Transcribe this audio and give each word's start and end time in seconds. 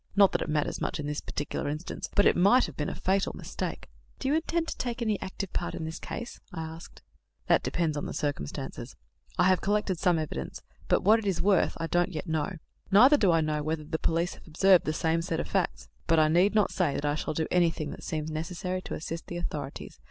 Not 0.15 0.31
that 0.31 0.41
it 0.41 0.49
matters 0.49 0.81
much 0.81 0.99
in 0.99 1.05
this 1.05 1.21
particular 1.21 1.69
instance; 1.69 2.09
but 2.15 2.25
it 2.25 2.35
might 2.35 2.65
have 2.65 2.75
been 2.75 2.89
a 2.89 2.95
fatal 2.95 3.33
mistake." 3.35 3.87
"Do 4.17 4.27
you 4.27 4.33
intend 4.33 4.67
to 4.69 4.77
take 4.79 4.99
any 4.99 5.21
active 5.21 5.53
part 5.53 5.75
in 5.75 5.85
this 5.85 5.99
case?" 5.99 6.39
I 6.51 6.63
asked. 6.63 7.03
"That 7.45 7.61
depends 7.61 7.95
on 7.95 8.11
circumstances. 8.11 8.95
I 9.37 9.43
have 9.43 9.61
collected 9.61 9.99
some 9.99 10.17
evidence, 10.17 10.63
but 10.87 11.03
what 11.03 11.19
it 11.19 11.27
is 11.27 11.39
worth 11.39 11.77
I 11.79 11.85
don't 11.85 12.11
yet 12.11 12.25
know. 12.25 12.53
Neither 12.89 13.17
do 13.17 13.31
I 13.31 13.41
know 13.41 13.61
whether 13.61 13.83
the 13.83 13.99
police 13.99 14.33
have 14.33 14.47
observed 14.47 14.85
the 14.85 14.93
same 14.93 15.21
set 15.21 15.39
of 15.39 15.47
facts; 15.47 15.87
but 16.07 16.17
I 16.17 16.29
need 16.29 16.55
not 16.55 16.71
say 16.71 16.95
that 16.95 17.05
I 17.05 17.13
shall 17.13 17.35
do 17.35 17.45
anything 17.51 17.91
that 17.91 18.01
seems 18.03 18.31
necessary 18.31 18.81
to 18.81 18.95
assist 18.95 19.27
the 19.27 19.37
authorities. 19.37 19.99